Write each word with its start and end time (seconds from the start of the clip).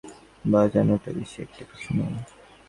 বাজানোটা 0.45 1.09
বুঝি 1.15 1.37
একটা 1.45 1.63
কিছু 1.69 1.89
নয়। 1.97 2.15